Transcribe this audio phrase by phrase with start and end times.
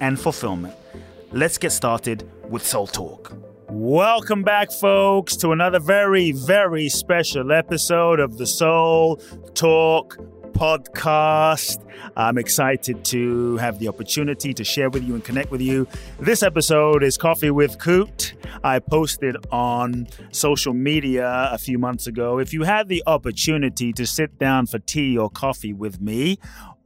[0.00, 0.74] and fulfillment.
[1.32, 3.36] Let's get started with Soul Talk.
[3.68, 9.16] Welcome back, folks, to another very, very special episode of the Soul
[9.54, 10.16] Talk
[10.58, 11.84] podcast.
[12.16, 15.86] I'm excited to have the opportunity to share with you and connect with you.
[16.18, 18.32] This episode is Coffee with Kute.
[18.64, 22.38] I posted on social media a few months ago.
[22.38, 26.38] If you had the opportunity to sit down for tea or coffee with me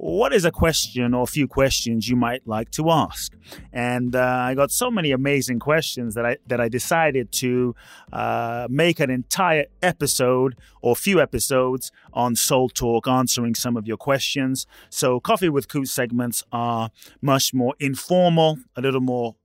[0.03, 3.33] what is a question or a few questions you might like to ask?
[3.73, 7.77] And uh, I got so many amazing questions that I that I decided to
[8.13, 13.97] uh, make an entire episode or few episodes on Soul Talk, answering some of your
[13.97, 14.67] questions.
[14.91, 19.37] So, Coffee with Kute segments are much more informal, a little more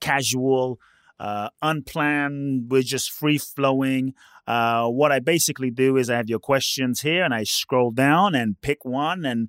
[0.00, 0.78] casual,
[1.20, 2.70] uh, unplanned.
[2.70, 4.12] We're just free flowing.
[4.46, 8.34] Uh, what I basically do is I have your questions here, and I scroll down
[8.34, 9.48] and pick one and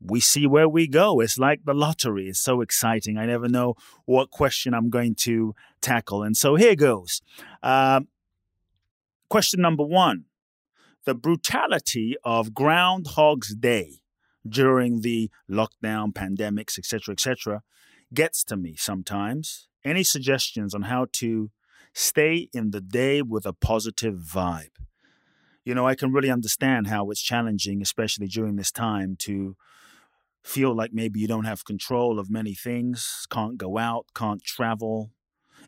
[0.00, 1.20] we see where we go.
[1.20, 2.28] It's like the lottery.
[2.28, 3.18] It's so exciting.
[3.18, 3.74] I never know
[4.06, 6.22] what question I'm going to tackle.
[6.22, 7.20] And so here goes.
[7.62, 8.00] Uh,
[9.28, 10.24] question number one
[11.04, 14.00] The brutality of Groundhog's Day
[14.48, 17.62] during the lockdown, pandemics, etc., etc.,
[18.14, 19.68] gets to me sometimes.
[19.84, 21.50] Any suggestions on how to
[21.92, 24.76] stay in the day with a positive vibe?
[25.64, 29.56] You know, I can really understand how it's challenging, especially during this time, to
[30.42, 35.10] feel like maybe you don't have control of many things, can't go out, can't travel.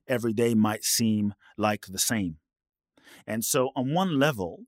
[0.09, 2.37] Every day might seem like the same.
[3.27, 4.65] And so, on one level,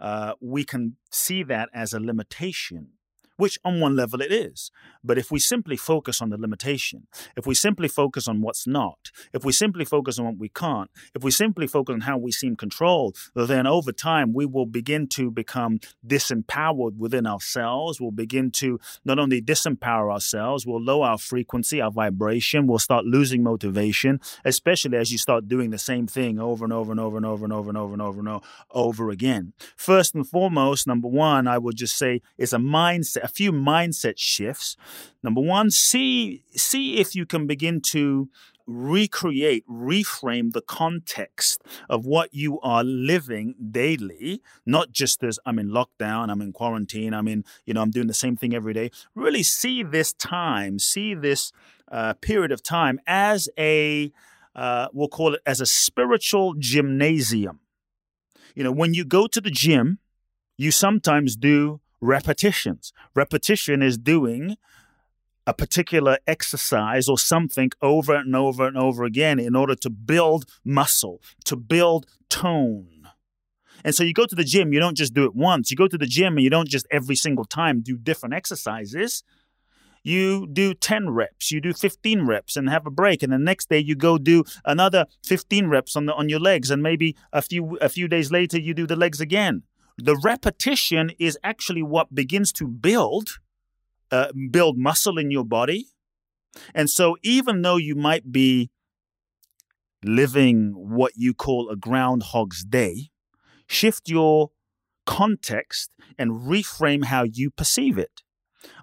[0.00, 2.92] uh, we can see that as a limitation
[3.36, 4.70] which on one level it is.
[5.02, 7.06] But if we simply focus on the limitation,
[7.36, 10.90] if we simply focus on what's not, if we simply focus on what we can't,
[11.14, 15.06] if we simply focus on how we seem controlled, then over time we will begin
[15.08, 18.00] to become disempowered within ourselves.
[18.00, 23.04] We'll begin to not only disempower ourselves, we'll lower our frequency, our vibration, we'll start
[23.04, 27.16] losing motivation, especially as you start doing the same thing over and over and over
[27.16, 29.52] and over and over and over and over and over, and over again.
[29.76, 34.14] First and foremost, number one, I would just say is a mindset a few mindset
[34.18, 34.76] shifts.
[35.22, 38.28] Number one, see see if you can begin to
[38.66, 45.68] recreate, reframe the context of what you are living daily, not just as I'm in
[45.68, 48.90] lockdown, I'm in quarantine, I'm in, you know, I'm doing the same thing every day.
[49.14, 51.52] Really see this time, see this
[51.90, 54.12] uh, period of time as a,
[54.54, 57.60] uh, we'll call it as a spiritual gymnasium.
[58.54, 59.98] You know, when you go to the gym,
[60.56, 62.92] you sometimes do repetitions.
[63.14, 64.56] Repetition is doing
[65.46, 70.44] a particular exercise or something over and over and over again in order to build
[70.64, 73.08] muscle, to build tone.
[73.84, 75.70] And so you go to the gym, you don't just do it once.
[75.70, 79.22] You go to the gym and you don't just every single time do different exercises.
[80.02, 83.70] You do 10 reps, you do 15 reps and have a break and the next
[83.70, 87.40] day you go do another 15 reps on the on your legs and maybe a
[87.40, 89.62] few a few days later you do the legs again
[89.96, 93.38] the repetition is actually what begins to build
[94.10, 95.88] uh, build muscle in your body.
[96.74, 98.70] And so even though you might be
[100.04, 103.10] living what you call a groundhog's day
[103.66, 104.50] shift your
[105.06, 108.22] context and reframe how you perceive it.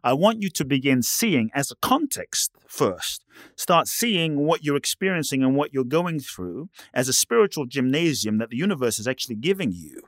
[0.04, 3.24] I want you to begin seeing as a context first.
[3.56, 8.50] Start seeing what you're experiencing and what you're going through as a spiritual gymnasium that
[8.50, 10.02] the universe is actually giving you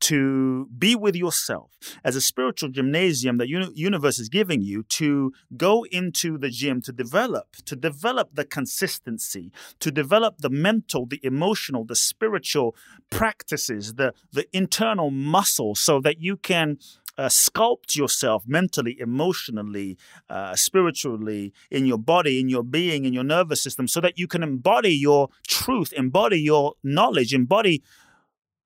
[0.00, 1.70] to be with yourself
[2.04, 6.80] as a spiritual gymnasium that uni- universe is giving you to go into the gym
[6.82, 12.74] to develop to develop the consistency to develop the mental the emotional the spiritual
[13.10, 16.78] practices the the internal muscle so that you can
[17.16, 19.96] uh, sculpt yourself mentally, emotionally,
[20.28, 24.26] uh, spiritually, in your body, in your being, in your nervous system, so that you
[24.26, 27.82] can embody your truth, embody your knowledge, embody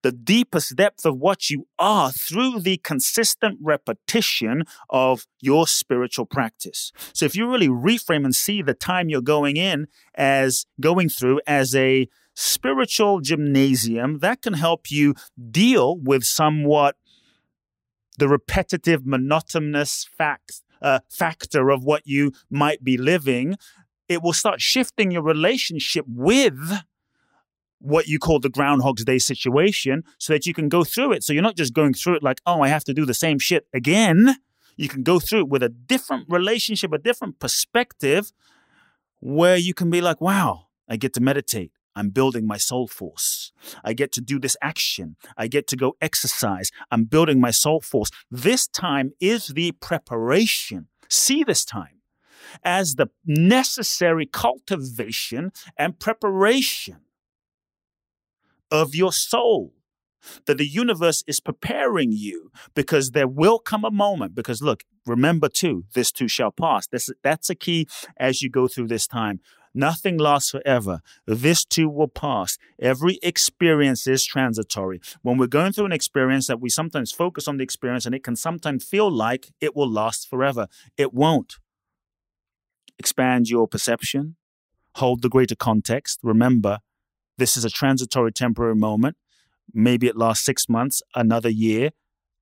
[0.02, 6.92] the deepest depth of what you are through the consistent repetition of your spiritual practice.
[7.12, 11.40] So if you really reframe and see the time you're going in as going through
[11.46, 15.14] as a spiritual gymnasium, that can help you
[15.50, 16.96] deal with somewhat
[18.18, 23.56] the repetitive, monotonous fact, uh, factor of what you might be living.
[24.08, 26.82] It will start shifting your relationship with
[27.80, 31.22] what you call the Groundhog's Day situation so that you can go through it.
[31.22, 33.38] So you're not just going through it like, oh, I have to do the same
[33.38, 34.36] shit again.
[34.76, 38.32] You can go through it with a different relationship, a different perspective
[39.20, 41.72] where you can be like, wow, I get to meditate.
[41.96, 43.52] I'm building my soul force.
[43.84, 45.16] I get to do this action.
[45.36, 46.70] I get to go exercise.
[46.92, 48.10] I'm building my soul force.
[48.30, 50.86] This time is the preparation.
[51.08, 52.00] See this time
[52.62, 56.98] as the necessary cultivation and preparation
[58.70, 59.72] of your soul
[60.46, 65.48] that the universe is preparing you because there will come a moment because look remember
[65.48, 66.86] too this too shall pass.
[66.86, 67.86] This, that's a key
[68.16, 69.40] as you go through this time.
[69.74, 71.00] Nothing lasts forever.
[71.26, 72.58] This too will pass.
[72.80, 75.00] Every experience is transitory.
[75.22, 78.24] When we're going through an experience that we sometimes focus on the experience and it
[78.24, 80.66] can sometimes feel like it will last forever
[80.96, 81.56] it won't.
[82.98, 84.36] Expand your perception.
[84.96, 86.18] Hold the greater context.
[86.22, 86.80] Remember
[87.38, 89.16] this is a transitory temporary moment.
[89.72, 91.90] Maybe it lasts six months, another year,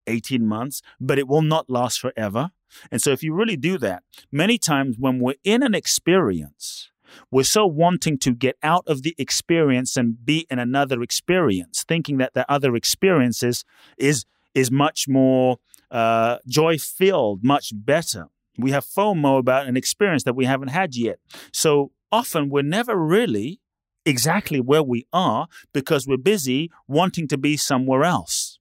[0.07, 2.51] 18 months, but it will not last forever.
[2.91, 4.03] And so, if you really do that,
[4.33, 6.91] many times when we're in an experience,
[7.31, 12.19] we're so wanting to get out of the experience and be in another experience, thinking
[12.19, 13.65] that the other experiences
[13.99, 15.59] is is much more
[15.91, 18.27] uh, joy filled, much better.
[18.59, 21.19] We have FOMO about an experience that we haven't had yet.
[21.53, 23.61] So often we're never really
[24.07, 28.59] exactly where we are because we're busy wanting to be somewhere else.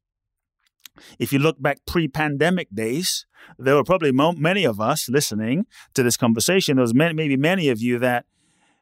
[1.19, 3.25] If you look back pre pandemic days,
[3.57, 6.77] there were probably mo- many of us listening to this conversation.
[6.77, 8.25] There was many, maybe many of you that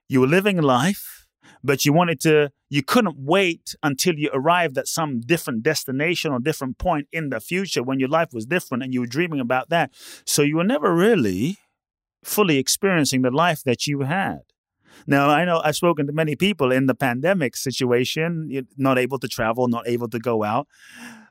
[0.07, 1.27] you were living life,
[1.63, 6.39] but you wanted to, you couldn't wait until you arrived at some different destination or
[6.39, 9.69] different point in the future when your life was different and you were dreaming about
[9.69, 9.91] that.
[10.25, 11.57] So you were never really
[12.23, 14.41] fully experiencing the life that you had.
[15.07, 19.27] Now, I know I've spoken to many people in the pandemic situation, not able to
[19.27, 20.67] travel, not able to go out,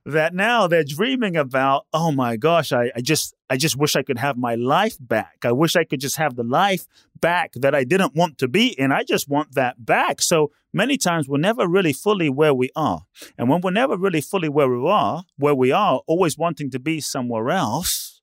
[0.05, 4.03] that now they're dreaming about, oh my gosh, I, I just I just wish I
[4.03, 5.39] could have my life back.
[5.45, 6.87] I wish I could just have the life
[7.21, 8.91] back that I didn't want to be in.
[8.91, 10.23] I just want that back.
[10.23, 13.03] So many times we're never really fully where we are.
[13.39, 16.81] And when we're never really fully where we are, where we are, always wanting to
[16.81, 18.23] be somewhere else,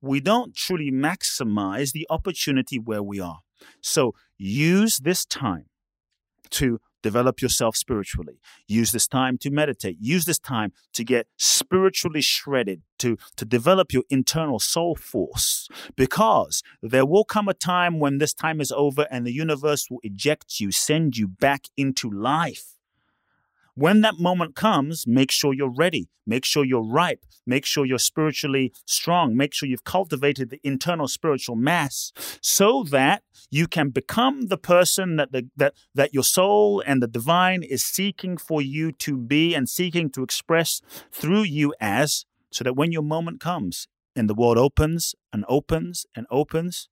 [0.00, 3.40] we don't truly maximize the opportunity where we are.
[3.80, 5.66] So use this time
[6.50, 8.40] to develop yourself spiritually.
[8.66, 9.96] Use this time to meditate.
[10.00, 15.68] Use this time to get spiritually shredded, to, to develop your internal soul force.
[15.96, 20.00] Because there will come a time when this time is over and the universe will
[20.02, 22.76] eject you, send you back into life.
[23.80, 26.10] When that moment comes, make sure you're ready.
[26.26, 27.24] Make sure you're ripe.
[27.46, 29.34] Make sure you're spiritually strong.
[29.34, 32.12] Make sure you've cultivated the internal spiritual mass
[32.42, 37.06] so that you can become the person that the, that that your soul and the
[37.06, 42.64] divine is seeking for you to be and seeking to express through you as so
[42.64, 46.90] that when your moment comes and the world opens and opens and opens,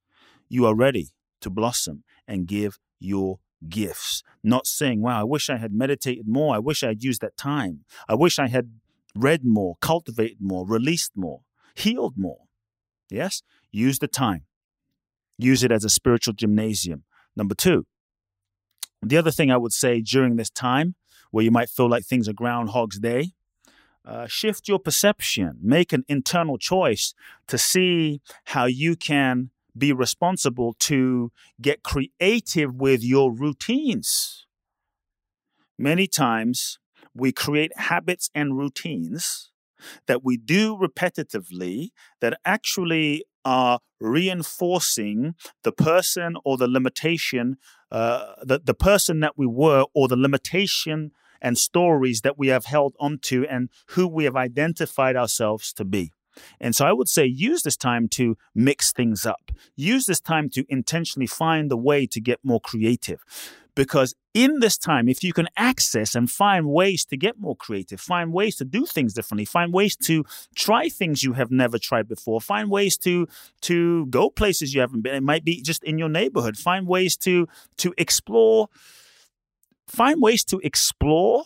[0.49, 1.09] you are ready
[1.42, 6.55] to blossom and give your gifts, not saying, wow, I wish I had meditated more.
[6.55, 7.85] I wish I had used that time.
[8.09, 8.73] I wish I had
[9.15, 11.41] read more, cultivated more, released more,
[11.75, 12.45] healed more.
[13.11, 13.43] Yes?
[13.73, 14.45] Use the time.
[15.38, 17.05] Use it as a spiritual gymnasium.
[17.37, 17.87] Number two,
[19.03, 20.95] the other thing I would say during this time
[21.31, 23.33] where you might feel like things are Groundhog's Day,
[24.05, 25.59] uh, shift your perception.
[25.62, 27.15] Make an internal choice
[27.47, 31.30] to see how you can be responsible to
[31.61, 34.47] get creative with your routines.
[35.78, 36.78] Many times
[37.14, 39.50] we create habits and routines
[40.06, 47.56] that we do repetitively that actually are reinforcing the person or the limitation,
[47.90, 52.64] uh, the, the person that we were or the limitation and stories that we have
[52.64, 56.12] held onto and who we have identified ourselves to be.
[56.61, 59.50] And so I would say use this time to mix things up.
[59.76, 63.25] Use this time to intentionally find a way to get more creative.
[63.75, 68.00] Because in this time, if you can access and find ways to get more creative,
[68.00, 70.25] find ways to do things differently, find ways to
[70.57, 73.28] try things you have never tried before, find ways to
[73.62, 75.14] to go places you haven't been.
[75.14, 76.57] It might be just in your neighborhood.
[76.57, 78.68] Find ways to to explore.
[79.87, 81.45] Find ways to explore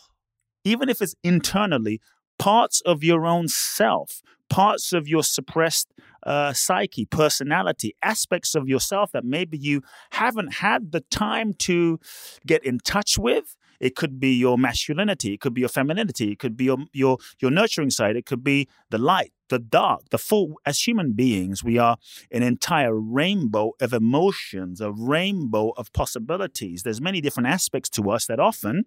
[0.65, 2.01] even if it's internally,
[2.39, 4.23] parts of your own self,
[4.53, 5.89] parts of your suppressed
[6.25, 9.81] uh, psyche, personality, aspects of yourself that maybe you
[10.11, 11.99] haven't had the time to
[12.47, 13.57] get in touch with.
[13.81, 17.17] It could be your masculinity, it could be your femininity, it could be your your
[17.41, 20.55] your nurturing side, it could be the light, the dark, the full.
[20.65, 21.99] As human beings, we are
[22.31, 26.83] an entire rainbow of emotions, a rainbow of possibilities.
[26.83, 28.85] There's many different aspects to us that often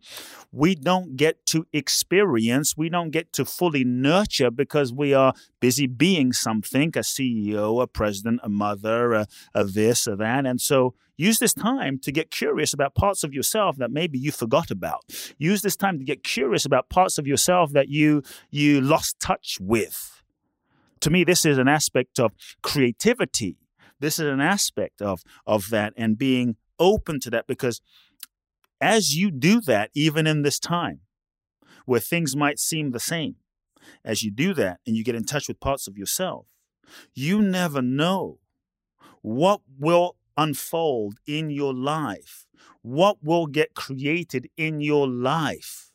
[0.51, 5.85] we don't get to experience, we don't get to fully nurture because we are busy
[5.85, 10.47] being something a CEO, a president, a mother, a, a this, a that.
[10.47, 14.31] And so use this time to get curious about parts of yourself that maybe you
[14.31, 15.01] forgot about.
[15.37, 19.59] Use this time to get curious about parts of yourself that you you lost touch
[19.61, 20.15] with
[21.05, 22.33] to me, this is an aspect of
[22.63, 23.57] creativity.
[23.99, 27.79] This is an aspect of, of that and being open to that because
[28.81, 31.01] as you do that, even in this time
[31.85, 33.35] where things might seem the same,
[34.03, 36.47] as you do that and you get in touch with parts of yourself,
[37.13, 38.39] you never know
[39.21, 42.47] what will unfold in your life,
[42.81, 45.91] what will get created in your life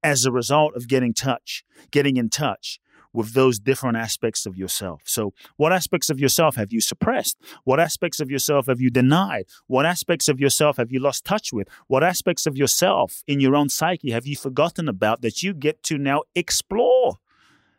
[0.00, 2.78] as a result of getting touch, getting in touch
[3.14, 5.00] with those different aspects of yourself.
[5.06, 7.38] So, what aspects of yourself have you suppressed?
[7.62, 9.44] What aspects of yourself have you denied?
[9.68, 11.68] What aspects of yourself have you lost touch with?
[11.86, 15.82] What aspects of yourself in your own psyche have you forgotten about that you get
[15.84, 17.14] to now explore?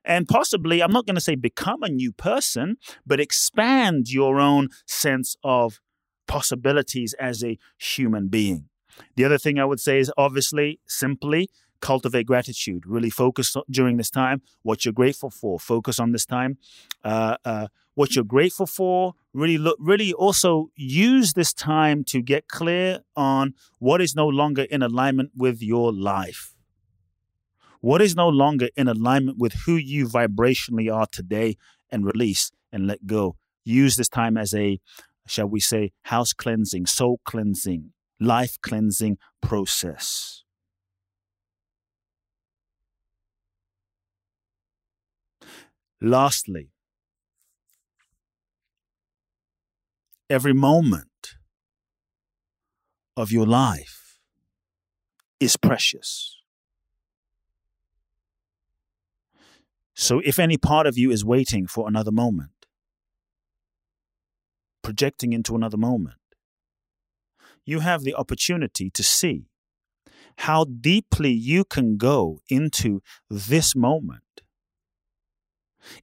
[0.05, 4.69] And possibly, I'm not going to say become a new person, but expand your own
[4.85, 5.81] sense of
[6.27, 8.69] possibilities as a human being.
[9.15, 11.49] The other thing I would say is obviously simply
[11.85, 12.81] cultivate gratitude.
[12.85, 15.59] Really focus during this time what you're grateful for.
[15.59, 16.57] Focus on this time
[17.03, 19.13] uh, uh, what you're grateful for.
[19.33, 19.77] Really look.
[19.79, 25.31] Really also use this time to get clear on what is no longer in alignment
[25.35, 26.55] with your life.
[27.81, 31.57] What is no longer in alignment with who you vibrationally are today,
[31.91, 33.35] and release and let go.
[33.63, 34.79] Use this time as a,
[35.27, 40.44] shall we say, house cleansing, soul cleansing, life cleansing process.
[46.01, 46.71] Lastly,
[50.29, 51.35] every moment
[53.15, 54.19] of your life
[55.39, 56.41] is precious.
[59.93, 62.65] So, if any part of you is waiting for another moment,
[64.81, 66.17] projecting into another moment,
[67.65, 69.47] you have the opportunity to see
[70.39, 74.41] how deeply you can go into this moment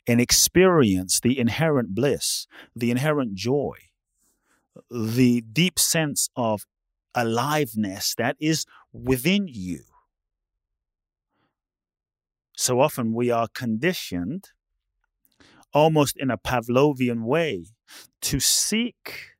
[0.07, 3.77] and experience the inherent bliss, the inherent joy,
[4.91, 6.67] the deep sense of
[7.15, 9.85] aliveness that is within you.
[12.57, 14.51] So often we are conditioned,
[15.73, 17.67] almost in a Pavlovian way,
[18.23, 19.37] to seek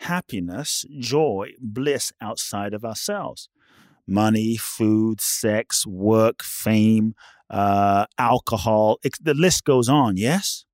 [0.00, 3.48] happiness, joy, bliss outside of ourselves
[4.06, 7.14] money, food, sex, work, fame,
[7.48, 8.98] uh, alcohol.
[9.02, 10.64] It, the list goes on, yes?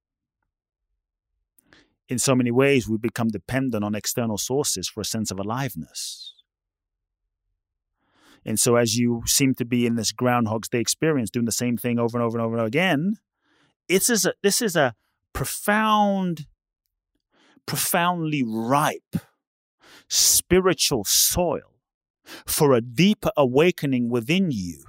[2.09, 6.35] In so many ways, we become dependent on external sources for a sense of aliveness.
[8.45, 11.77] And so, as you seem to be in this Groundhog's Day experience, doing the same
[11.77, 13.19] thing over and over and over again,
[13.89, 14.95] it's a, this is a
[15.33, 16.47] profound,
[17.67, 19.17] profoundly ripe
[20.09, 21.76] spiritual soil
[22.47, 24.85] for a deeper awakening within you.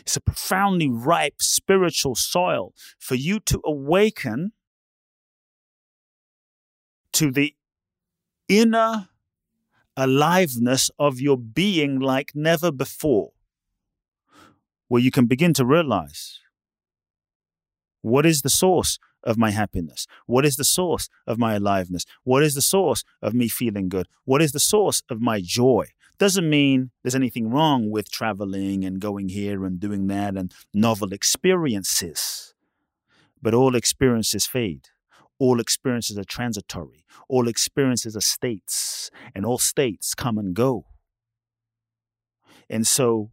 [0.00, 4.52] It's a profoundly ripe spiritual soil for you to awaken
[7.12, 7.54] to the
[8.48, 9.08] inner
[9.96, 13.32] aliveness of your being like never before,
[14.88, 16.38] where you can begin to realize
[18.02, 20.06] what is the source of my happiness?
[20.26, 22.04] What is the source of my aliveness?
[22.24, 24.06] What is the source of me feeling good?
[24.24, 25.86] What is the source of my joy?
[26.18, 31.12] Doesn't mean there's anything wrong with traveling and going here and doing that and novel
[31.12, 32.54] experiences.
[33.40, 34.88] But all experiences fade.
[35.38, 37.06] All experiences are transitory.
[37.26, 40.84] All experiences are states, and all states come and go.
[42.68, 43.30] And so,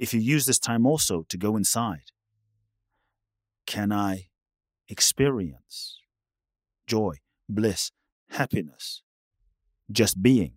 [0.00, 2.10] if you use this time also to go inside,
[3.66, 4.28] can I
[4.88, 5.98] experience
[6.86, 7.16] joy,
[7.48, 7.90] bliss,
[8.30, 9.02] happiness,
[9.90, 10.54] just being?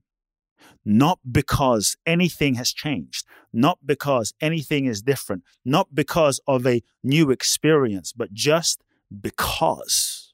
[0.83, 7.29] Not because anything has changed, not because anything is different, not because of a new
[7.29, 8.83] experience, but just
[9.21, 10.33] because.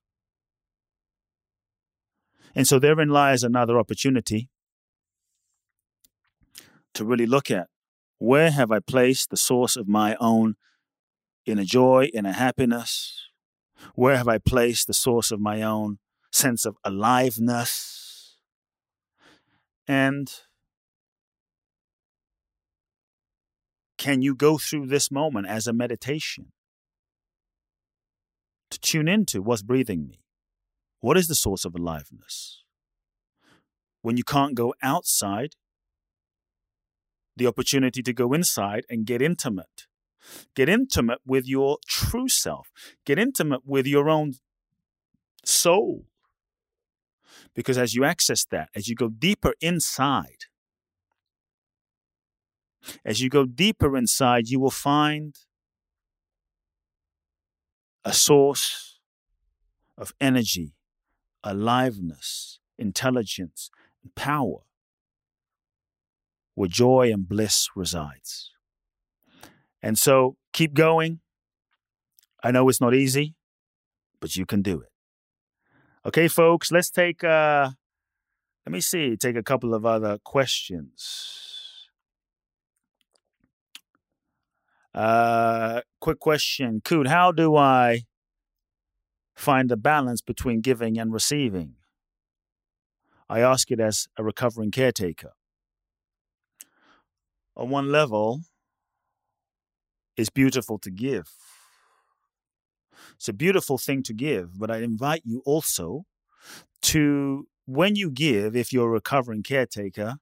[2.56, 4.50] And so therein lies another opportunity
[6.94, 7.68] to really look at
[8.20, 10.56] where have I placed the source of my own
[11.46, 13.30] inner joy, in a happiness?
[13.96, 16.00] Where have I placed the source of my own
[16.32, 18.38] sense of aliveness?
[19.88, 20.32] And
[23.98, 26.52] can you go through this moment as a meditation
[28.72, 30.20] to tune into what's breathing me?
[31.00, 32.64] What is the source of aliveness?
[34.02, 35.56] When you can't go outside,
[37.36, 39.88] the opportunity to go inside and get intimate.
[40.56, 42.72] Get intimate with your true self.
[43.06, 44.34] Get intimate with your own
[45.46, 46.06] soul.
[47.56, 50.46] Because as you access that, as you go deeper inside,
[53.06, 55.36] as you go deeper inside, you will find
[58.04, 59.00] a source
[59.98, 60.74] of energy,
[61.44, 63.70] aliveness, intelligence,
[64.04, 64.60] and power
[66.56, 68.53] where joy and bliss resides.
[69.84, 71.20] And so keep going.
[72.42, 73.36] I know it's not easy,
[74.22, 74.90] but you can do it.
[76.06, 77.72] Okay, folks, let's take uh
[78.66, 81.90] let me see, take a couple of other questions.
[84.96, 86.82] Uh quick question.
[86.82, 88.04] Kute, how do I
[89.36, 91.76] find the balance between giving and receiving?
[93.30, 95.32] I ask it as a recovering caretaker
[97.56, 98.42] on one level,
[100.18, 101.30] it's beautiful to give.
[103.16, 106.06] It's a beautiful thing to give, but I invite you also
[106.84, 110.16] to, when you give, if you're a recovering caretaker,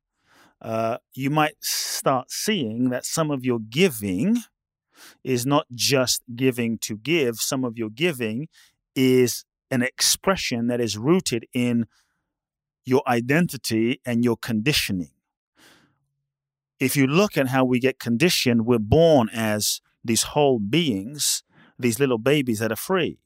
[0.61, 4.37] uh, you might start seeing that some of your giving
[5.23, 8.47] is not just giving to give, some of your giving
[8.95, 11.87] is an expression that is rooted in
[12.85, 15.11] your identity and your conditioning
[16.81, 21.43] if you look at how we get conditioned, we're born as these whole beings,
[21.77, 23.19] these little babies that are free.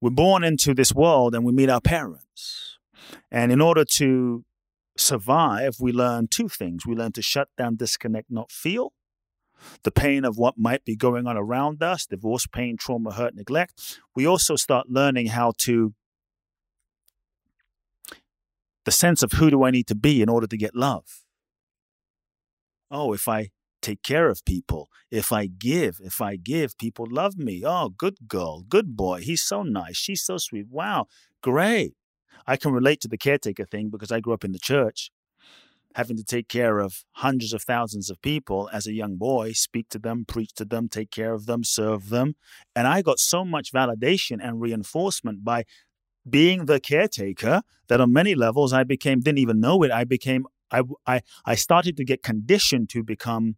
[0.00, 2.78] We're born into this world and we meet our parents.
[3.30, 4.46] And in order to
[4.96, 6.86] survive, we learn two things.
[6.86, 8.94] We learn to shut down, disconnect, not feel
[9.82, 14.00] the pain of what might be going on around us divorce, pain, trauma, hurt, neglect.
[14.16, 15.92] We also start learning how to,
[18.86, 21.23] the sense of who do I need to be in order to get love
[22.94, 23.50] oh, if I
[23.82, 27.62] take care of people, if I give, if I give, people love me.
[27.66, 29.20] Oh, good girl, good boy.
[29.20, 29.96] He's so nice.
[29.96, 30.66] She's so sweet.
[30.70, 31.06] Wow,
[31.42, 31.94] great.
[32.46, 35.10] I can relate to the caretaker thing because I grew up in the church,
[35.94, 39.88] having to take care of hundreds of thousands of people as a young boy, speak
[39.90, 42.36] to them, preach to them, take care of them, serve them.
[42.74, 45.64] And I got so much validation and reinforcement by
[46.28, 50.46] being the caretaker that on many levels I became, didn't even know it, I became
[50.74, 53.56] I, I, I started to get conditioned to become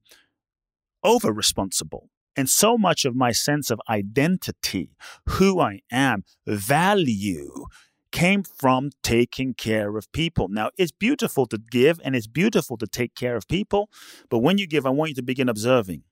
[1.03, 2.11] over responsible.
[2.37, 4.91] And so much of my sense of identity,
[5.27, 7.67] who I am, value,
[8.13, 10.49] came from taking care of people.
[10.49, 13.89] Now, it's beautiful to give and it's beautiful to take care of people.
[14.29, 16.03] But when you give, I want you to begin observing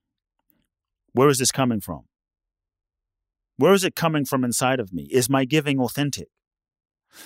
[1.13, 2.03] where is this coming from?
[3.57, 5.05] Where is it coming from inside of me?
[5.13, 6.29] Is my giving authentic?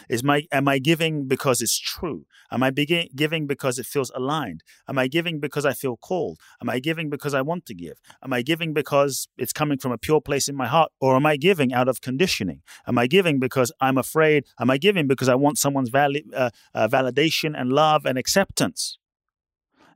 [0.08, 2.26] Is my am I giving because it's true?
[2.50, 4.62] Am I begin, giving because it feels aligned?
[4.88, 6.38] Am I giving because I feel called?
[6.60, 8.00] Am I giving because I want to give?
[8.22, 11.26] Am I giving because it's coming from a pure place in my heart, or am
[11.26, 12.62] I giving out of conditioning?
[12.86, 14.44] Am I giving because I'm afraid?
[14.60, 18.98] Am I giving because I want someone's vali- uh, uh, validation and love and acceptance?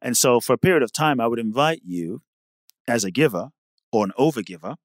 [0.01, 2.23] And so, for a period of time, I would invite you,
[2.89, 3.51] as a giver
[3.93, 4.77] or an overgiver,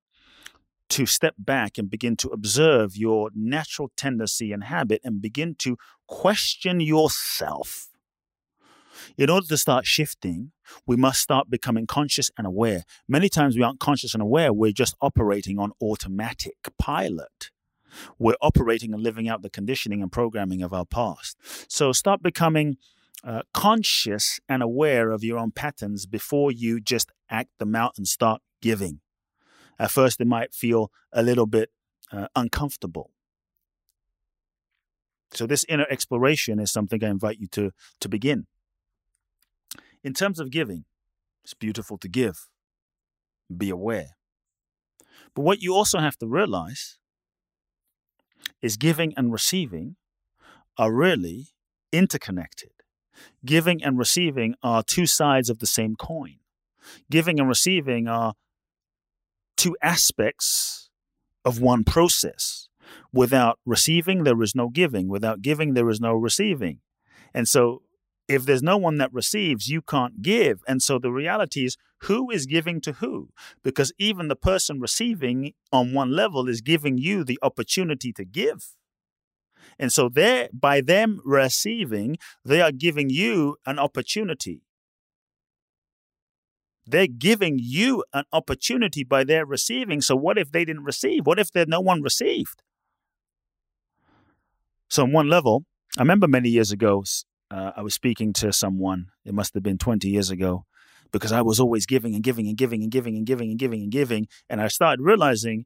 [0.89, 5.77] to step back and begin to observe your natural tendency and habit and begin to
[6.07, 7.89] question yourself.
[9.17, 10.51] In order to start shifting,
[10.85, 12.83] we must start becoming conscious and aware.
[13.07, 17.51] Many times we aren't conscious and aware, we're just operating on automatic pilot.
[18.19, 21.37] We're operating and living out the conditioning and programming of our past.
[21.69, 22.77] So start becoming
[23.23, 28.07] uh, conscious and aware of your own patterns before you just act them out and
[28.07, 28.99] start giving.
[29.79, 31.69] At first, it might feel a little bit
[32.11, 33.11] uh, uncomfortable.
[35.33, 38.47] So, this inner exploration is something I invite you to, to begin.
[40.03, 40.85] In terms of giving,
[41.43, 42.47] it's beautiful to give,
[43.55, 44.15] be aware.
[45.35, 46.97] But what you also have to realize
[48.61, 49.95] is giving and receiving
[50.77, 51.49] are really
[51.91, 52.71] interconnected.
[53.45, 56.37] Giving and receiving are two sides of the same coin.
[57.09, 58.33] Giving and receiving are
[59.57, 60.89] two aspects
[61.43, 62.69] of one process.
[63.11, 65.07] Without receiving, there is no giving.
[65.09, 66.79] Without giving, there is no receiving.
[67.33, 67.81] And so
[68.27, 70.61] if there's no one that receives, you can't give.
[70.67, 73.29] And so the reality is who is giving to who?
[73.63, 78.75] Because even the person receiving on one level is giving you the opportunity to give.
[79.79, 84.61] And so by them receiving, they are giving you an opportunity.
[86.87, 90.01] They're giving you an opportunity by their receiving.
[90.01, 91.25] So what if they didn't receive?
[91.25, 92.63] What if there no one received?
[94.89, 95.65] So on one level,
[95.97, 97.03] I remember many years ago,
[97.51, 99.07] uh, I was speaking to someone.
[99.25, 100.65] It must have been 20 years ago,
[101.11, 103.81] because I was always giving and giving and giving and giving and giving and giving
[103.81, 104.27] and giving.
[104.49, 105.65] And I started realizing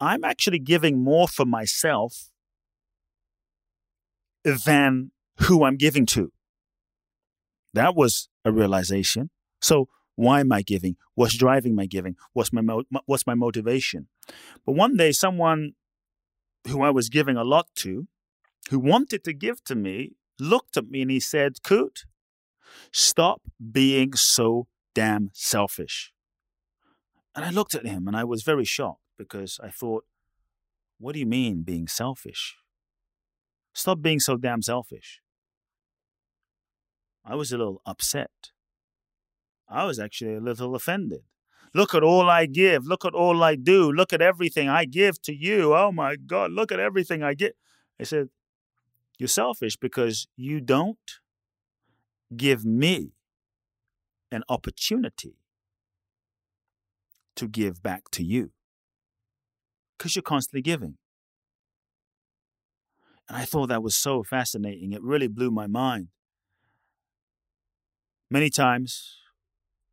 [0.00, 2.30] I'm actually giving more for myself
[4.44, 5.10] than
[5.42, 6.32] who I'm giving to.
[7.74, 9.30] That was a realization.
[9.60, 10.96] So why am I giving?
[11.14, 12.16] What's driving my giving?
[12.32, 14.08] What's my mo- what's my motivation?
[14.64, 15.72] But one day, someone
[16.68, 18.08] who I was giving a lot to,
[18.70, 22.06] who wanted to give to me, looked at me and he said, "Kute,
[22.90, 26.12] stop being so damn selfish."
[27.34, 30.06] And I looked at him and I was very shocked because I thought,
[30.98, 32.56] "What do you mean being selfish?"
[33.74, 35.20] Stop being so damn selfish.
[37.22, 38.52] I was a little upset.
[39.68, 41.22] I was actually a little offended.
[41.74, 42.86] Look at all I give.
[42.86, 43.92] Look at all I do.
[43.92, 45.74] Look at everything I give to you.
[45.74, 47.56] Oh my God, look at everything I get.
[48.00, 48.28] I said,
[49.18, 51.20] You're selfish because you don't
[52.36, 53.12] give me
[54.30, 55.36] an opportunity
[57.36, 58.50] to give back to you
[59.96, 60.96] because you're constantly giving.
[63.28, 64.92] And I thought that was so fascinating.
[64.92, 66.08] It really blew my mind.
[68.30, 69.18] Many times,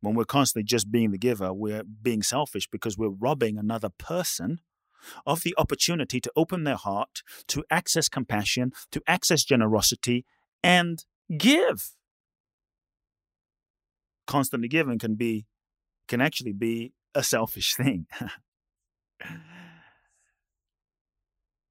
[0.04, 4.60] when we're constantly just being the giver, we're being selfish because we're robbing another person
[5.26, 10.24] of the opportunity to open their heart, to access compassion, to access generosity,
[10.62, 11.04] and
[11.36, 11.92] give.
[14.26, 15.46] Constantly giving can be,
[16.08, 18.06] can actually be a selfish thing.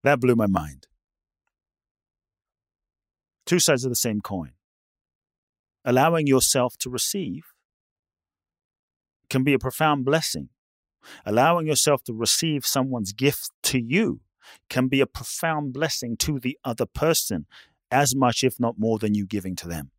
[0.03, 0.87] that blew my mind.
[3.45, 4.51] Two sides of the same coin.
[5.85, 7.52] Allowing yourself to receive
[9.33, 10.49] can be a profound blessing.
[11.25, 14.21] Allowing yourself to receive someone's gift to you
[14.69, 17.47] can be a profound blessing to the other person,
[17.89, 19.89] as much, if not more, than you giving to them.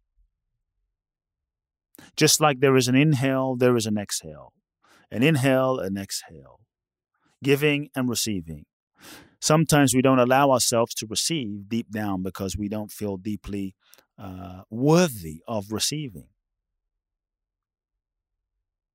[2.16, 4.52] Just like there is an inhale, there is an exhale.
[5.10, 6.60] An inhale, an exhale.
[7.42, 8.66] Giving and receiving.
[9.40, 13.74] Sometimes we don't allow ourselves to receive deep down because we don't feel deeply
[14.16, 16.28] uh, worthy of receiving.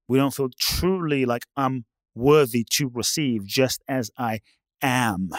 [0.09, 4.39] We don't feel truly like I'm worthy to receive just as I
[4.81, 5.29] am.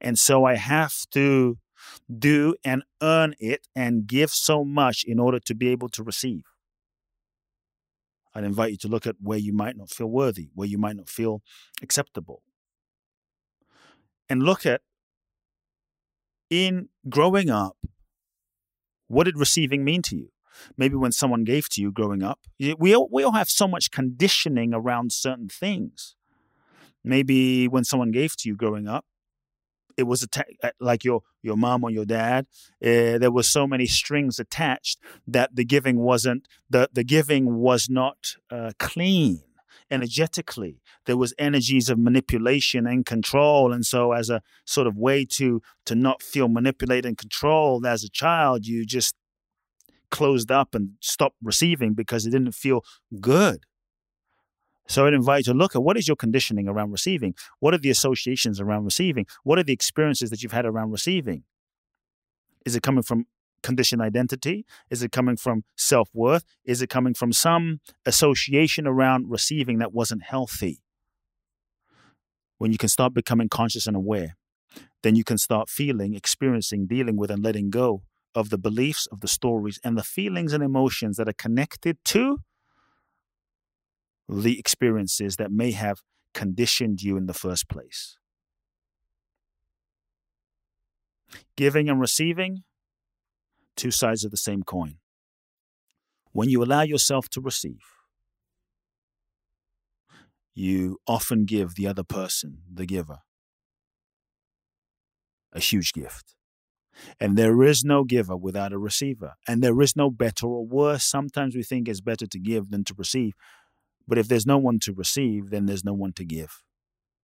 [0.00, 1.58] And so I have to
[2.12, 6.42] do and earn it and give so much in order to be able to receive.
[8.34, 10.96] I'd invite you to look at where you might not feel worthy, where you might
[10.96, 11.42] not feel
[11.82, 12.42] acceptable
[14.32, 14.80] and look at
[16.48, 17.76] in growing up,
[19.08, 20.28] what did receiving mean to you?
[20.76, 22.40] Maybe when someone gave to you growing up,
[22.78, 26.14] we all, we all have so much conditioning around certain things.
[27.04, 29.04] Maybe when someone gave to you growing up,
[29.96, 32.46] it was atta- like your your mom or your dad.
[32.82, 37.88] Uh, there were so many strings attached that the giving wasn't the the giving was
[37.90, 39.42] not uh, clean
[39.90, 40.80] energetically.
[41.04, 43.72] There was energies of manipulation and control.
[43.72, 48.02] And so as a sort of way to to not feel manipulated and controlled as
[48.02, 49.14] a child, you just
[50.12, 52.84] closed up and stopped receiving because it didn't feel
[53.20, 53.64] good.
[54.86, 57.34] So I'd invite you to look at what is your conditioning around receiving?
[57.58, 59.26] What are the associations around receiving?
[59.42, 61.44] What are the experiences that you've had around receiving?
[62.66, 63.26] Is it coming from
[63.62, 64.66] conditioned identity?
[64.90, 66.44] Is it coming from self worth?
[66.64, 70.82] Is it coming from some association around receiving that wasn't healthy?
[72.58, 74.36] When you can start becoming conscious and aware,
[75.02, 78.02] then you can start feeling, experiencing, dealing with, and letting go
[78.34, 82.38] of the beliefs, of the stories, and the feelings and emotions that are connected to
[84.28, 86.00] the experiences that may have
[86.32, 88.16] conditioned you in the first place.
[91.56, 92.62] Giving and receiving
[93.76, 94.96] two sides of the same coin.
[96.32, 97.82] When you allow yourself to receive,
[100.54, 103.18] you often give the other person, the giver,
[105.52, 106.34] a huge gift.
[107.18, 109.34] And there is no giver without a receiver.
[109.48, 111.04] And there is no better or worse.
[111.04, 113.32] Sometimes we think it's better to give than to receive.
[114.06, 116.62] But if there's no one to receive, then there's no one to give.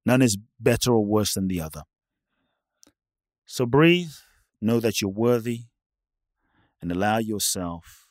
[0.06, 1.82] None is better or worse than the other.
[3.44, 4.12] So breathe,
[4.60, 5.62] know that you're worthy,
[6.80, 8.06] and allow yourself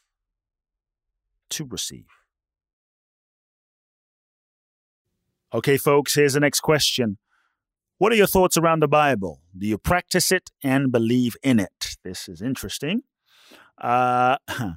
[1.50, 2.08] to receive.
[5.54, 7.18] Okay, folks, here's the next question.
[8.00, 9.42] What are your thoughts around the Bible?
[9.58, 11.98] Do you practice it and believe in it?
[12.04, 13.02] This is interesting.
[13.76, 14.38] Uh,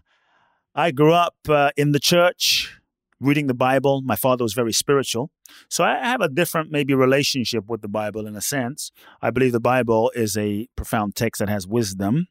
[0.74, 2.80] I grew up uh, in the church
[3.20, 4.00] reading the Bible.
[4.00, 5.30] My father was very spiritual.
[5.68, 8.90] So I have a different, maybe, relationship with the Bible in a sense.
[9.20, 12.28] I believe the Bible is a profound text that has wisdom.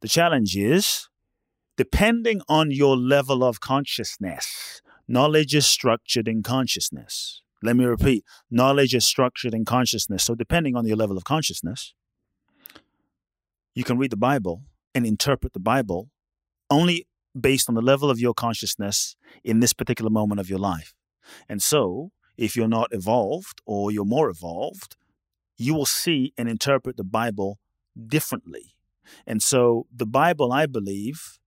[0.00, 1.10] The challenge is
[1.76, 7.42] depending on your level of consciousness, knowledge is structured in consciousness.
[7.62, 10.24] Let me repeat knowledge is structured in consciousness.
[10.24, 11.94] So, depending on your level of consciousness,
[13.74, 14.62] you can read the Bible
[14.94, 16.10] and interpret the Bible
[16.70, 17.06] only
[17.38, 20.94] based on the level of your consciousness in this particular moment of your life.
[21.48, 24.96] And so, if you're not evolved or you're more evolved,
[25.56, 27.58] you will see and interpret the Bible
[28.06, 28.74] differently.
[29.26, 31.38] And so, the Bible, I believe,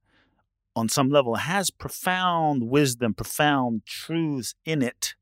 [0.76, 5.16] on some level, has profound wisdom, profound truths in it,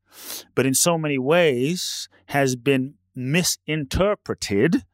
[0.54, 4.84] but in so many ways has been misinterpreted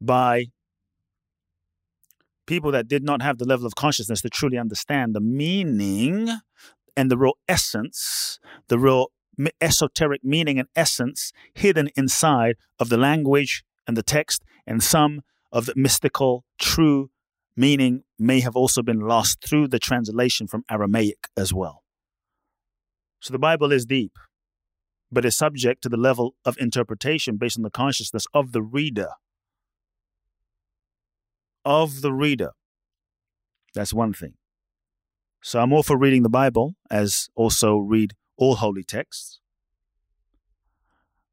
[0.00, 0.46] by
[2.46, 6.28] people that did not have the level of consciousness to truly understand the meaning
[6.96, 9.12] and the real essence, the real
[9.60, 15.66] esoteric meaning and essence hidden inside of the language and the text, and some of
[15.66, 17.10] the mystical, true
[17.56, 21.82] meaning may have also been lost through the translation from Aramaic as well.
[23.20, 24.12] So the Bible is deep,
[25.12, 29.08] but is subject to the level of interpretation based on the consciousness of the reader
[31.64, 32.52] of the reader.
[33.74, 34.34] That's one thing.
[35.42, 39.40] So I'm all for reading the Bible, as also read all holy texts.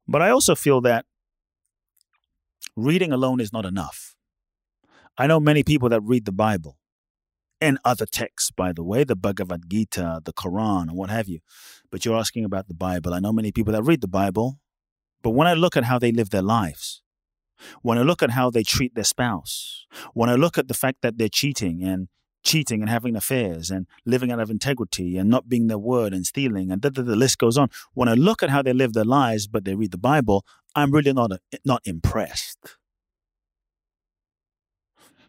[0.06, 1.04] But I also feel that
[2.76, 4.14] reading alone is not enough.
[5.18, 6.78] I know many people that read the Bible
[7.60, 11.40] and other texts, by the way, the Bhagavad Gita, the Quran, and what have you.
[11.90, 13.14] But you're asking about the Bible.
[13.14, 14.58] I know many people that read the Bible,
[15.22, 17.02] but when I look at how they live their lives,
[17.82, 20.98] when I look at how they treat their spouse, when I look at the fact
[21.02, 22.08] that they're cheating and
[22.44, 26.24] cheating and having affairs and living out of integrity and not being their word and
[26.24, 27.68] stealing and the, the, the list goes on.
[27.94, 30.44] When I look at how they live their lives, but they read the Bible,
[30.74, 31.32] I'm really not
[31.64, 32.76] not impressed.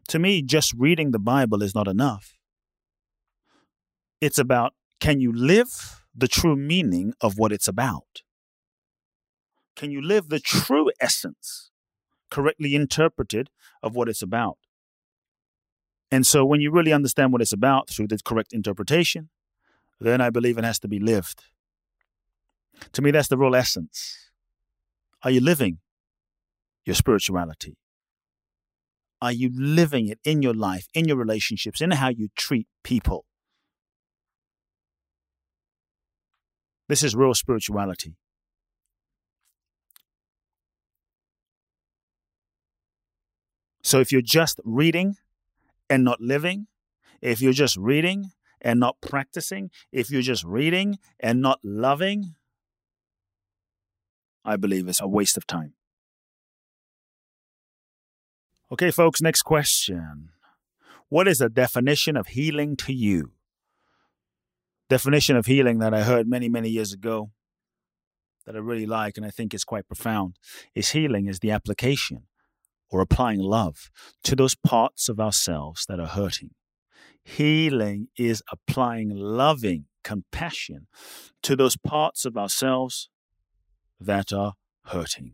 [0.09, 2.33] To me, just reading the Bible is not enough.
[4.21, 8.23] It's about can you live the true meaning of what it's about?
[9.75, 11.69] Can you live the true essence
[12.29, 13.49] correctly interpreted
[13.81, 14.57] of what it's about.
[16.11, 19.29] And so when you really understand what it's about through the correct interpretation,
[19.99, 21.43] then I believe it has to be lived.
[22.93, 24.31] To me, that's the real essence.
[25.23, 25.79] Are you living
[26.85, 27.75] your spirituality?
[29.21, 33.25] Are you living it in your life, in your relationships, in how you treat people?
[36.87, 38.15] This is real spirituality.
[43.83, 45.15] So if you're just reading
[45.89, 46.67] and not living,
[47.21, 52.35] if you're just reading and not practicing, if you're just reading and not loving,
[54.45, 55.73] I believe it's a waste of time.
[58.71, 60.29] Okay, folks, next question.
[61.07, 63.31] What is the definition of healing to you?
[64.89, 67.31] Definition of healing that I heard many, many years ago
[68.45, 70.35] that I really like and I think is quite profound
[70.75, 72.27] is healing is the application
[72.91, 73.89] or applying love
[74.23, 76.51] to those parts of ourselves that are hurting.
[77.23, 80.85] Healing is applying loving compassion
[81.41, 83.09] to those parts of ourselves
[83.99, 84.53] that are
[84.85, 85.33] hurting.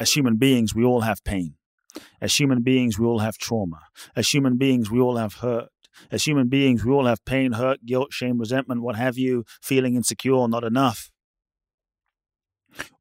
[0.00, 1.56] As human beings, we all have pain.
[2.20, 3.80] As human beings, we all have trauma.
[4.16, 5.68] As human beings, we all have hurt.
[6.10, 9.94] As human beings, we all have pain, hurt, guilt, shame, resentment, what have you, feeling
[9.94, 11.10] insecure, not enough.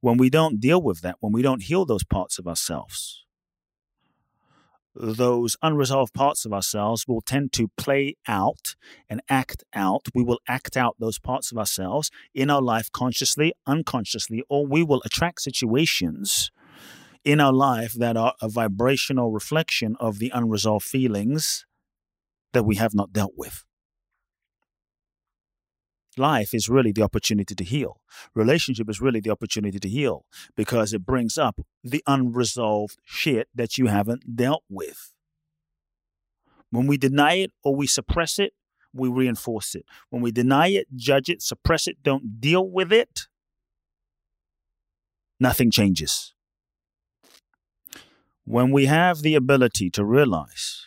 [0.01, 3.25] When we don't deal with that, when we don't heal those parts of ourselves,
[4.95, 8.75] those unresolved parts of ourselves will tend to play out
[9.09, 10.07] and act out.
[10.13, 14.83] We will act out those parts of ourselves in our life consciously, unconsciously, or we
[14.83, 16.51] will attract situations
[17.23, 21.65] in our life that are a vibrational reflection of the unresolved feelings
[22.53, 23.63] that we have not dealt with.
[26.17, 27.99] Life is really the opportunity to heal.
[28.35, 33.77] Relationship is really the opportunity to heal because it brings up the unresolved shit that
[33.77, 35.13] you haven't dealt with.
[36.69, 38.53] When we deny it or we suppress it,
[38.93, 39.85] we reinforce it.
[40.09, 43.27] When we deny it, judge it, suppress it, don't deal with it,
[45.39, 46.32] nothing changes.
[48.45, 50.85] When we have the ability to realize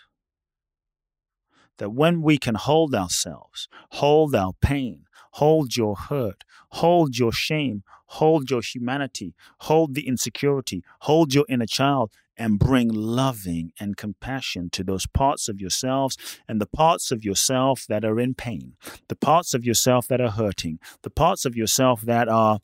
[1.78, 7.82] that when we can hold ourselves, hold our pain, hold your hurt, hold your shame,
[8.06, 14.68] hold your humanity, hold the insecurity, hold your inner child, and bring loving and compassion
[14.70, 18.74] to those parts of yourselves and the parts of yourself that are in pain,
[19.08, 22.58] the parts of yourself that are hurting, the parts of yourself that are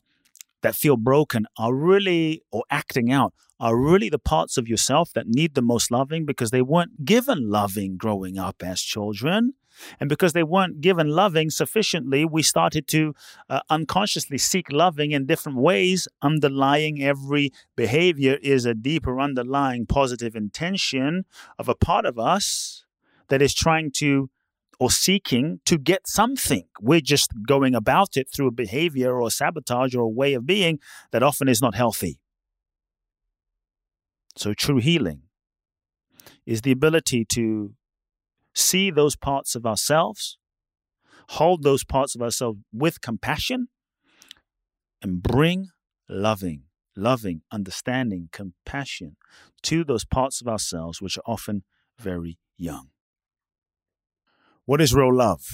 [0.61, 5.25] that feel broken are really or acting out are really the parts of yourself that
[5.25, 9.53] need the most loving because they weren't given loving growing up as children.
[10.01, 13.15] And because they weren't given loving sufficiently, we started to
[13.49, 16.09] uh, unconsciously seek loving in different ways.
[16.21, 21.23] Underlying every behavior is a deeper underlying positive intention
[21.57, 22.83] of a part of us
[23.29, 24.29] that is trying to
[24.77, 26.65] or seeking to get something.
[26.81, 30.45] We're just going about it through a behavior or a sabotage or a way of
[30.45, 30.79] being
[31.11, 32.19] that often is not healthy.
[34.35, 35.23] So, true healing
[36.45, 37.73] is the ability to
[38.53, 40.37] see those parts of ourselves,
[41.29, 43.67] hold those parts of ourselves with compassion,
[45.01, 45.69] and bring
[46.09, 46.63] loving,
[46.95, 49.17] loving, understanding, compassion
[49.63, 51.63] to those parts of ourselves which are often
[51.99, 52.89] very young.
[54.65, 55.45] What is real love?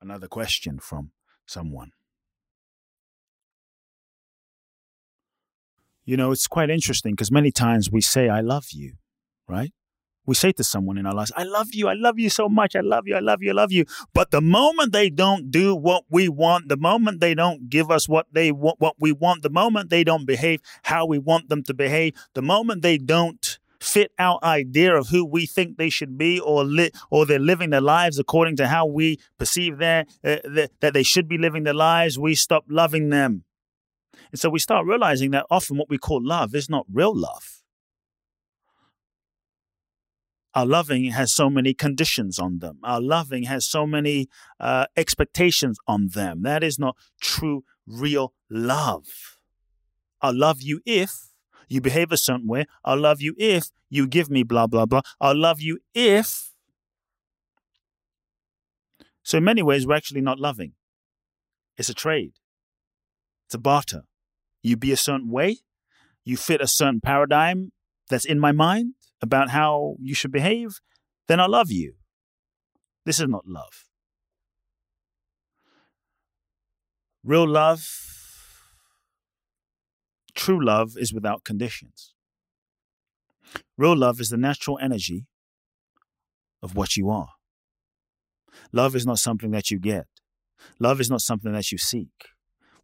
[0.00, 1.12] Another question from
[1.46, 1.92] someone.
[6.04, 8.94] You know, it's quite interesting because many times we say, I love you,
[9.48, 9.72] right?
[10.26, 12.74] We say to someone in our lives, I love you, I love you so much,
[12.74, 13.84] I love you, I love you, I love you.
[14.14, 18.08] But the moment they don't do what we want, the moment they don't give us
[18.08, 21.62] what they want, what we want, the moment they don't behave how we want them
[21.64, 26.16] to behave, the moment they don't fit our idea of who we think they should
[26.16, 30.36] be or li- or they're living their lives according to how we perceive their, uh,
[30.44, 33.44] the, that they should be living their lives, we stop loving them.
[34.30, 37.62] And so we start realizing that often what we call love is not real love.
[40.54, 42.78] Our loving has so many conditions on them.
[42.84, 44.28] Our loving has so many
[44.60, 46.42] uh, expectations on them.
[46.42, 49.36] That is not true, real love.
[50.22, 51.30] I'll love you if
[51.68, 52.66] you behave a certain way.
[52.84, 55.02] I'll love you if you give me blah, blah, blah.
[55.20, 56.52] I'll love you if.
[59.24, 60.72] So, in many ways, we're actually not loving.
[61.76, 62.34] It's a trade,
[63.46, 64.02] it's a barter.
[64.64, 65.58] You be a certain way,
[66.24, 67.70] you fit a certain paradigm
[68.10, 70.80] that's in my mind about how you should behave,
[71.28, 71.94] then I love you.
[73.06, 73.84] This is not love.
[77.22, 77.86] Real love
[80.34, 82.12] True love is without conditions.
[83.78, 85.26] Real love is the natural energy
[86.60, 87.28] of what you are.
[88.72, 90.06] Love is not something that you get.
[90.80, 92.33] Love is not something that you seek.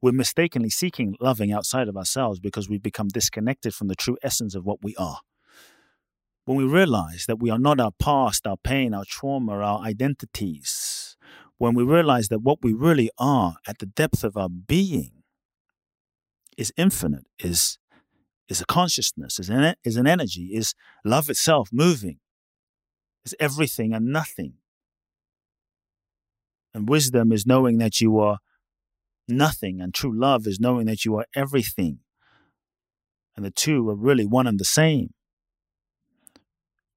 [0.03, 4.55] We're mistakenly seeking loving outside of ourselves because we've become disconnected from the true essence
[4.55, 5.21] of what we are.
[6.47, 11.17] When we realize that we are not our past, our pain, our trauma, our identities,
[11.59, 15.23] when we realize that what we really are at the depth of our being
[16.57, 17.79] is infinite, is
[18.49, 22.19] is a consciousness, is an, is an energy, is love itself moving,
[23.25, 24.55] is everything and nothing.
[26.75, 28.39] And wisdom is knowing that you are
[29.31, 32.01] nothing, and true love is knowing that you are everything.
[33.37, 35.15] And the two are really one and the same.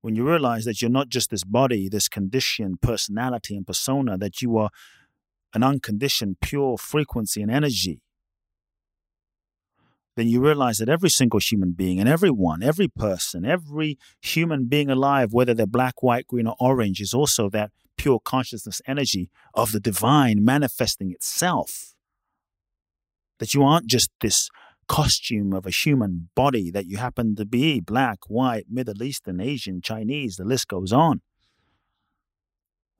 [0.01, 4.41] When you realize that you're not just this body, this condition, personality, and persona, that
[4.41, 4.69] you are
[5.53, 8.01] an unconditioned, pure frequency and energy
[10.15, 14.89] then you realize that every single human being and everyone, every person, every human being
[14.89, 19.71] alive, whether they're black, white, green, or orange, is also that pure consciousness energy of
[19.71, 21.92] the divine manifesting itself.
[23.43, 24.49] That you aren't just this
[24.87, 29.81] costume of a human body that you happen to be black, white, Middle Eastern, Asian,
[29.81, 31.19] Chinese, the list goes on.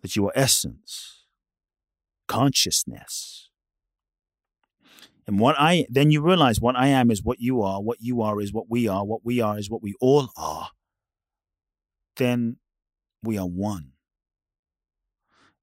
[0.01, 1.23] That you are essence,
[2.27, 3.47] consciousness,
[5.25, 8.21] and what I then you realize what I am is what you are, what you
[8.21, 10.71] are is what we are, what we are is what we all are.
[12.17, 12.57] Then
[13.23, 13.93] we are one.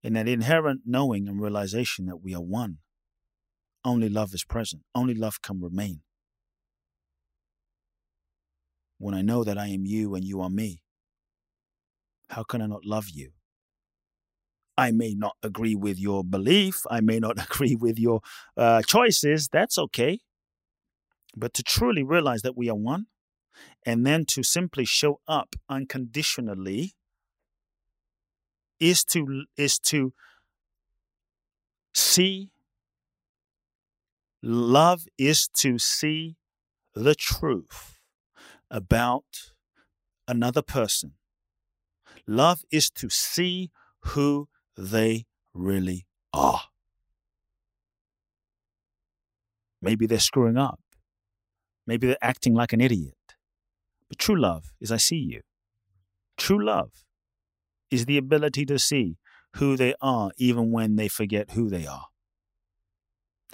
[0.03, 2.79] In that inherent knowing and realization that we are one,
[3.85, 6.03] only love is present, only love can remain.
[8.99, 10.83] When I know that I am you and you are me,
[12.29, 13.31] how can I not love you?
[14.77, 16.83] I may not agree with your belief.
[16.91, 18.21] I may not agree with your
[18.57, 19.49] uh, choices.
[19.49, 20.21] That's okay.
[21.37, 23.07] But to truly realize that we are one
[23.85, 26.95] and then to simply show up unconditionally
[28.79, 30.13] is to is to
[31.95, 32.51] see
[34.43, 36.37] love is to see
[36.95, 37.99] the truth
[38.71, 39.53] about
[40.27, 41.15] another person
[42.27, 43.71] Love is to see
[44.03, 46.63] who they really are.
[49.83, 50.81] Maybe they're screwing up.
[51.89, 53.15] Maybe they're acting like an idiot.
[54.09, 55.41] But true love is I see you.
[56.37, 56.93] True love
[57.91, 59.17] is the ability to see
[59.57, 62.07] who they are even when they forget who they are.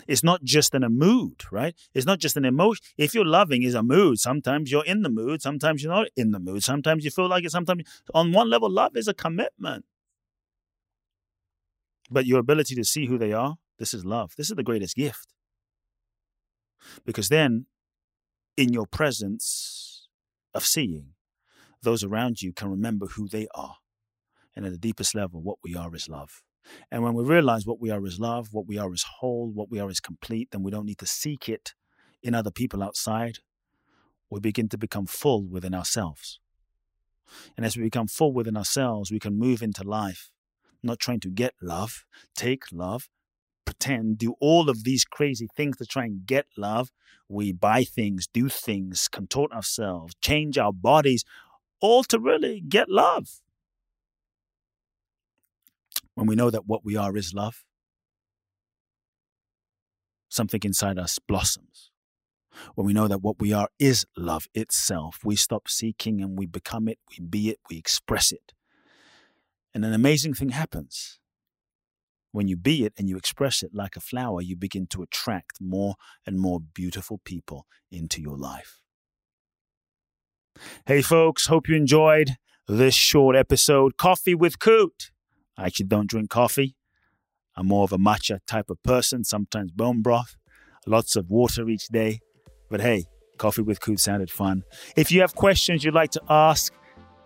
[0.06, 1.74] It's not just in a mood, right?
[1.94, 2.84] It's not just an emotion.
[2.96, 6.30] If you're loving is a mood, sometimes you're in the mood, sometimes you're not in
[6.32, 6.62] the mood.
[6.62, 7.84] Sometimes you feel like it, sometimes
[8.14, 9.84] on one level love is a commitment.
[12.10, 14.32] But your ability to see who they are, this is love.
[14.36, 15.32] This is the greatest gift.
[17.04, 17.66] Because then
[18.56, 20.08] in your presence
[20.54, 21.14] of seeing,
[21.82, 23.76] those around you can remember who they are.
[24.54, 26.42] And at the deepest level, what we are is love.
[26.90, 29.70] And when we realize what we are is love, what we are is whole, what
[29.70, 31.74] we are is complete, then we don't need to seek it
[32.22, 33.38] in other people outside.
[34.30, 36.40] We begin to become full within ourselves.
[37.56, 40.30] And as we become full within ourselves, we can move into life,
[40.82, 42.04] not trying to get love,
[42.34, 43.08] take love,
[43.64, 46.90] pretend, do all of these crazy things to try and get love.
[47.28, 51.24] We buy things, do things, contort ourselves, change our bodies,
[51.80, 53.40] all to really get love.
[56.16, 57.62] When we know that what we are is love,
[60.28, 61.90] something inside us blossoms.
[62.74, 66.46] When we know that what we are is love itself, we stop seeking and we
[66.46, 68.54] become it, we be it, we express it.
[69.74, 71.20] And an amazing thing happens
[72.32, 75.58] when you be it and you express it like a flower, you begin to attract
[75.60, 75.96] more
[76.26, 78.80] and more beautiful people into your life.
[80.86, 82.36] Hey, folks, hope you enjoyed
[82.66, 83.98] this short episode.
[83.98, 85.10] Coffee with Kute.
[85.56, 86.76] I actually don't drink coffee.
[87.56, 90.36] I'm more of a matcha type of person, sometimes bone broth,
[90.86, 92.20] lots of water each day.
[92.70, 93.04] But hey,
[93.38, 94.62] Coffee with Kute sounded fun.
[94.96, 96.72] If you have questions you'd like to ask,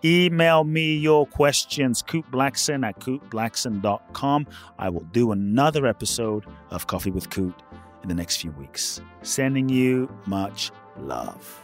[0.03, 4.47] Email me your questions, kuteblackson at kuteblackson.com.
[4.79, 7.53] I will do another episode of Coffee with Kute
[8.01, 8.99] in the next few weeks.
[9.21, 11.63] Sending you much love.